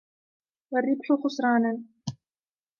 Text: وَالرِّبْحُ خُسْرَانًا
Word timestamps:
وَالرِّبْحُ 0.71 1.13
خُسْرَانًا 1.23 1.83